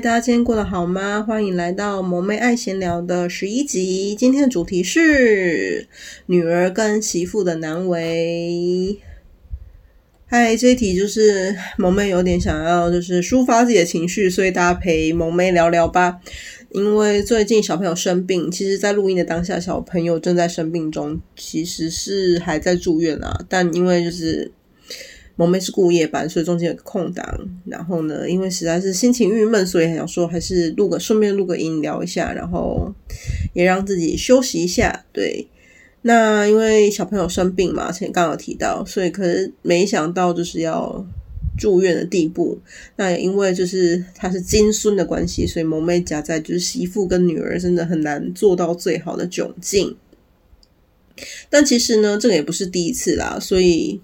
[0.00, 1.24] 大家今天过得好吗？
[1.26, 4.14] 欢迎来到萌妹爱闲聊的十一集。
[4.14, 5.88] 今天的主题是
[6.26, 8.98] 女儿跟媳妇的难为。
[10.26, 16.20] 嗨，这一题就是萌妹有点想要就是抒发自己的情绪，所以大家陪萌妹聊聊吧。
[16.72, 23.40] 因为最近小朋友生病，其实在录音的当下，小朋友正在生病中，其实是还在住院啊。
[23.48, 24.52] 但因为就是。
[25.36, 27.24] 萌妹是顾夜班，所以中间有个空档。
[27.66, 32.90] 然后呢，因为实在是心情郁闷，所以想说还是录个顺便录个音聊一下，然后
[33.52, 35.04] 也让自己休息一下。
[35.12, 35.46] 对，
[36.02, 41.06] 那因为小朋友生病嘛，前刚刚有提到，所以可是没想到就是要
[41.58, 42.58] 住院的地步。
[42.96, 49.94] 那也因为就是他是金孙的关系，所以萌妹夹在就是媳妇跟女儿真的很难做到最好的窘境。
[51.50, 54.00] 但其实呢，这个也不是第一次啦，所以。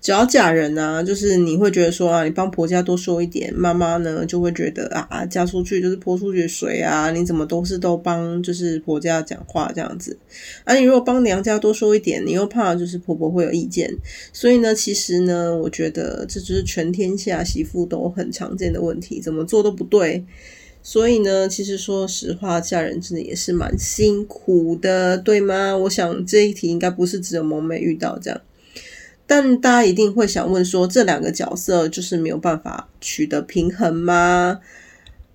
[0.00, 10.16] 只要嫁人啊，就是你会觉得说啊，你帮婆家多说一点，妈妈呢就会觉得啊，嫁出去就是泼出去水啊，你怎么都是都帮就是婆家讲话这样子。
[10.64, 13.92] 啊，你如果帮娘家多说一点，你又怕就是婆婆会有意见，
[14.32, 20.24] 所以呢，其实呢，我觉得这就是全天下媳妇都很常见的问题，怎么做都不对。
[20.80, 25.76] 所以呢，其实说实话，嫁人真的也是蛮辛苦的，对吗？
[25.76, 28.40] 我想这一题应该不是只有萌妹遇到这样。
[29.28, 34.58] 但大家一定会想问说，这两个角色就是没有办法取得平衡吗？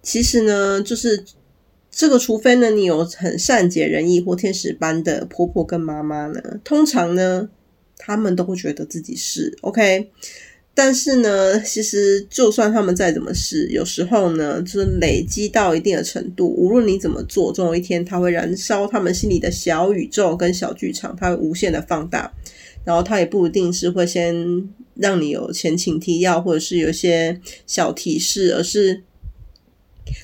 [0.01, 1.23] 其实呢，就是
[1.91, 7.47] 这个，除非呢你有很善解人意或天使般的婆婆跟妈妈呢，通常呢
[7.95, 10.09] 他们都会觉得自己是 OK。
[10.75, 22.33] 但是呢，其实就算他们再怎么是，有时候呢，就是累积到一定的程度，无论你怎么做，总有一天它会燃烧他们心里的小宇宙跟小剧场，它会无限的放大。
[22.83, 29.03] 然后他也不一定是会先让你有前情提要，或者是有一些小提示，而是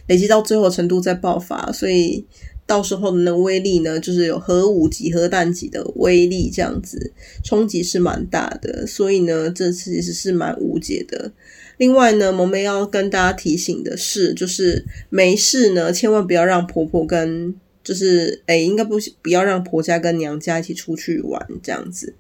[0.08, 2.26] 累积到最后程度再爆发，所以
[2.68, 8.86] 到时候的那个威力呢，就是有核武级、核弹级的威力，这样子冲击是蛮大的。
[8.86, 11.32] 所以呢，这次其实是蛮无解的。
[11.78, 17.56] 另外呢，萌妹要跟大家提醒的是，就是没事呢，千万不要让婆婆跟。
[17.90, 22.14] 就是，诶，应该不不要让婆家跟娘家一起出去玩这样子。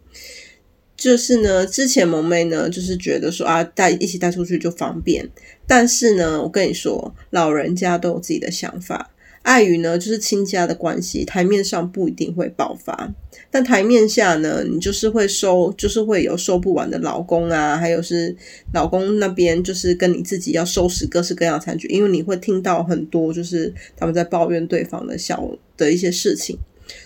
[0.97, 5.29] 就是呢，之前萌妹呢，就是觉得说啊，带一起带出去就方便。
[5.67, 9.11] 但是呢，我跟你说，老人家都有自己的想法。
[9.43, 13.11] 碍于呢，就是亲家的关系，台面上不一定会爆发，
[13.49, 18.35] 但台面下呢，你就是会收，就是会有收不完的老公啊，还有是
[18.73, 26.57] 老公那边就是跟你自己要收拾各式各样的残局，因为你会听到很多就是他们在抱怨对方的小的一些事情，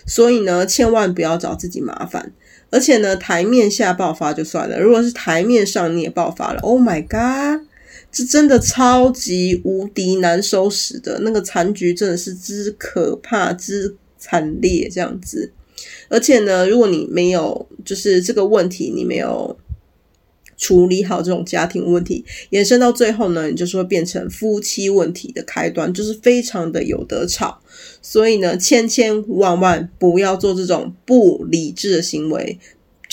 [0.06, 2.32] 所以呢，千万不要找自己麻烦，
[2.70, 7.66] 而且呢，台面下爆发就算了，如果是台面上你也爆发了，Oh my God！
[8.14, 15.52] 是真的超级无敌难收拾的，那个残局真的是之可怕之惨烈这样子。
[16.08, 19.56] 而且呢，如果你没有就是这个问题，你没有
[20.56, 27.60] 处理好这种家庭问题，延伸到最后呢，你就是会变成夫妻问题的开端，就是非常的有得吵。
[28.00, 32.58] 所以呢，千千万万不要做这种不理智的行为。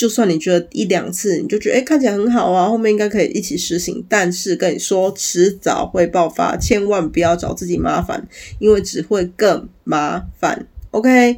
[0.01, 10.65] 就算你觉得一两次你就觉得诶看起来很好啊，后面应该可以一起实行，但是跟你说迟早会爆发，千万不要找自己麻烦，因为只会更麻烦。
[10.89, 11.37] OK，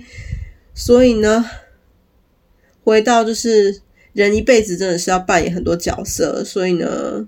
[0.73, 1.43] 所以呢，
[2.85, 3.81] 回到就是
[4.13, 7.27] 人一辈子真的是要扮演很多角色，所以呢，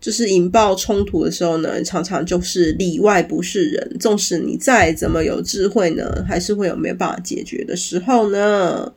[0.00, 8.90] 就是引爆冲突的时候呢，常常就是里外不是人，纵使你再怎么有智慧呢，还是会有没有办法解决的时候呢。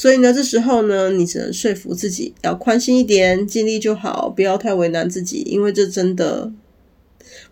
[0.00, 6.50] 所以呢，这时候呢，你只能说服自己要宽心一点，尽力就好，不要太为难自己，因为这真的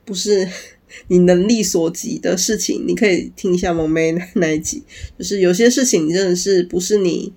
[0.07, 0.49] 不是
[1.09, 2.87] 你能力所及的事情。
[2.89, 4.83] 你可以听一下萌咩那一集，
[5.19, 7.35] 就是有些事情真的是不是你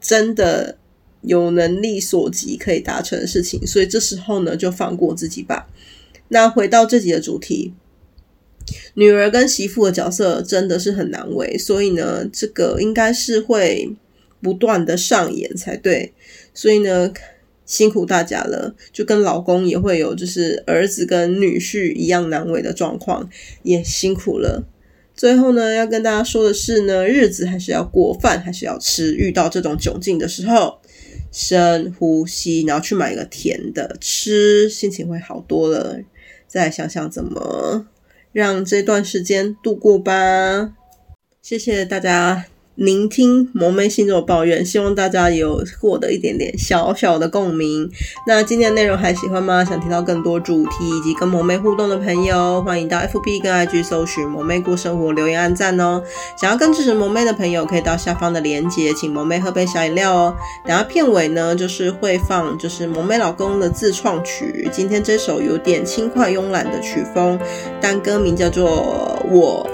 [0.00, 0.78] 真的
[1.22, 5.66] 有能力所及可以达成的事情，所以这时候呢，就放过自己吧。
[6.28, 7.74] 那回到这集的主题，
[8.94, 13.96] 女儿跟媳妇的角色真的是很难为，所以呢，这个应该是会。
[14.42, 16.12] 不断的上演才对。
[16.52, 17.12] 所以呢，
[17.64, 23.28] 辛苦大家了，就跟老公也会有就是儿子跟女婿一样难为的状况，
[23.62, 24.66] 也辛苦了。
[25.14, 29.14] 最后呢，要跟大家说的是呢，日子还是要过，饭还是要吃。
[29.14, 30.80] 遇到这种窘境的时候，
[31.30, 36.00] 深呼吸，然后去买一个甜的吃，心情会好多了。
[36.48, 37.86] 再想想怎么
[38.32, 40.72] 让这段时间度过吧。
[41.42, 42.46] 谢谢大家。
[42.76, 47.90] 聆听萌咩星座抱怨，希望大家有获得一点点小小的共鸣。
[48.26, 49.62] 那今天的内容还喜欢吗？
[49.62, 56.02] 想听到更多主题以及跟萌妹互动的朋友，欢迎到 FB 跟 IG 搜寻“萌妹过生活”，留言按赞哦。
[56.40, 60.34] 想要更支持萌妹的朋友，可以到下方的链接，请萌妹喝杯小饮料哦。
[60.64, 64.68] 等下片尾呢，就是会放就是萌妹老公的自创曲。
[64.72, 67.38] 今天这首有点轻快慵懒的曲风，
[67.80, 69.68] 但歌名叫做我，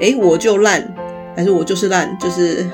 [0.00, 0.95] 诶，我就烂。
[1.36, 2.66] 还是我就是烂，就是，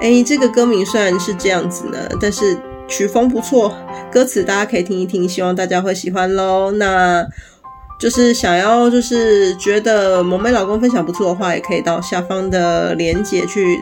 [0.00, 2.58] 哎、欸，这个歌名虽然是这样子呢，但是
[2.88, 3.72] 曲风不错，
[4.10, 6.72] 歌词大家可以听一听，希望大家会喜欢喽。
[6.72, 7.24] 那
[8.00, 13.78] 就是想要就是觉得萌妹老公分享不错的话，也可以到下方的链接去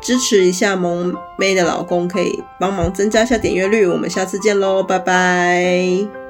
[0.00, 3.86] 支持一下萌妹的老公，可以帮忙增加一下点阅率。
[3.86, 6.21] 我们下次见喽，拜拜。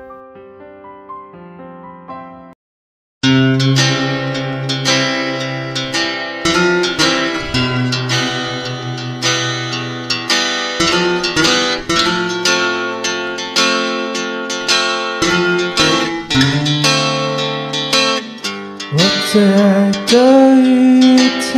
[19.32, 21.56] 最爱的雨天，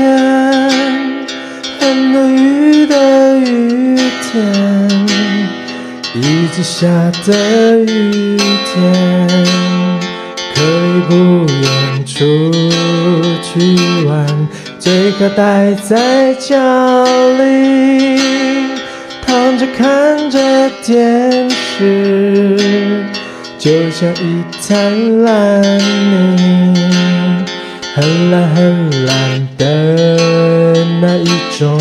[1.80, 4.30] 很多雨的雨天，
[6.14, 6.86] 一直下
[7.26, 8.80] 的雨天，
[10.54, 12.14] 可以不用出
[13.42, 14.24] 去玩，
[14.78, 16.54] 最好待在家
[17.02, 18.20] 里，
[19.26, 20.38] 躺着看着
[20.86, 22.56] 电视，
[23.58, 26.93] 就像一滩烂泥。
[27.96, 29.64] 很蓝很蓝的
[31.00, 31.78] 那一种，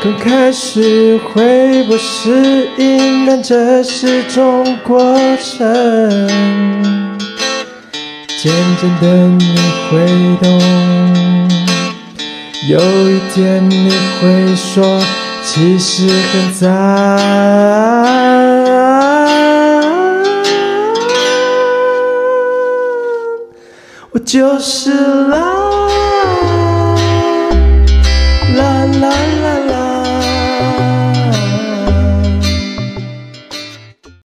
[0.00, 5.02] 刚开始会不适应，但这是种过
[5.42, 6.28] 程。
[8.40, 9.56] 渐渐的你
[9.90, 10.06] 会
[10.40, 10.48] 懂，
[12.68, 12.78] 有
[13.10, 13.90] 一天你
[14.20, 15.02] 会说，
[15.44, 18.29] 其实很脏。
[24.30, 24.92] 就是
[25.32, 25.99] 爱。